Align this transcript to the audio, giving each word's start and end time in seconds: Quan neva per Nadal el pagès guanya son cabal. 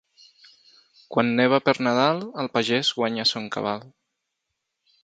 Quan 1.15 1.29
neva 1.41 1.59
per 1.67 1.75
Nadal 1.89 2.25
el 2.45 2.51
pagès 2.57 2.93
guanya 3.03 3.31
son 3.35 3.51
cabal. 3.59 3.87